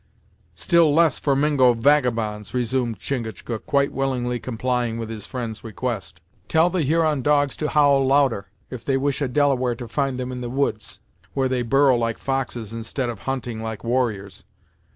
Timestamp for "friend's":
5.27-5.63